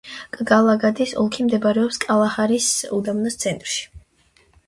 კგალაგადის 0.35 1.11
ოლქი 1.23 1.45
მდებარეობს 1.49 2.01
კალაჰარის 2.07 2.69
უდაბნოს 3.01 3.37
ცენტრში. 3.45 3.87